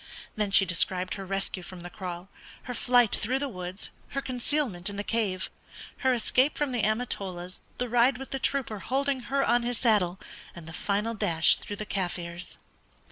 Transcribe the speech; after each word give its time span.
Then 0.35 0.49
she 0.49 0.65
described 0.65 1.13
her 1.13 1.27
rescue 1.27 1.61
from 1.61 1.81
the 1.81 1.89
kraal, 1.91 2.27
her 2.63 2.73
flight 2.73 3.11
through 3.15 3.37
the 3.37 3.47
woods, 3.47 3.91
her 4.17 4.19
concealment 4.21 4.89
in 4.89 4.95
the 4.95 5.03
cave, 5.03 5.51
her 5.97 6.11
escape 6.11 6.57
from 6.57 6.71
the 6.71 6.81
Amatolas, 6.83 7.59
the 7.77 7.87
ride 7.87 8.17
with 8.17 8.31
the 8.31 8.39
trooper 8.39 8.79
holding 8.79 9.19
her 9.29 9.45
on 9.47 9.61
his 9.61 9.77
saddle, 9.77 10.19
and 10.55 10.65
the 10.67 10.73
final 10.73 11.13
dash 11.13 11.57
through 11.57 11.75
the 11.75 11.85
Kaffirs. 11.85 12.57